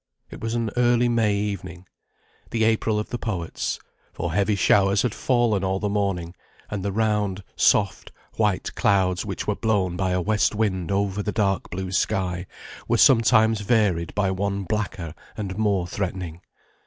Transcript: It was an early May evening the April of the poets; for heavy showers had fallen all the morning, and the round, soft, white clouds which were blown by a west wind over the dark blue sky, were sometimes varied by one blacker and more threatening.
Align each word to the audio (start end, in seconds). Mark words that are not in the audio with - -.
It 0.31 0.41
was 0.41 0.55
an 0.55 0.71
early 0.77 1.07
May 1.07 1.35
evening 1.35 1.85
the 2.49 2.63
April 2.63 2.97
of 2.97 3.09
the 3.11 3.19
poets; 3.19 3.77
for 4.11 4.33
heavy 4.33 4.55
showers 4.55 5.03
had 5.03 5.13
fallen 5.13 5.63
all 5.63 5.77
the 5.79 5.89
morning, 5.91 6.33
and 6.71 6.81
the 6.83 6.91
round, 6.91 7.43
soft, 7.55 8.11
white 8.35 8.73
clouds 8.73 9.27
which 9.27 9.45
were 9.45 9.53
blown 9.53 9.95
by 9.95 10.09
a 10.09 10.19
west 10.19 10.55
wind 10.55 10.91
over 10.91 11.21
the 11.21 11.31
dark 11.31 11.69
blue 11.69 11.91
sky, 11.91 12.47
were 12.87 12.97
sometimes 12.97 13.61
varied 13.61 14.15
by 14.15 14.31
one 14.31 14.63
blacker 14.63 15.13
and 15.37 15.55
more 15.59 15.85
threatening. 15.85 16.41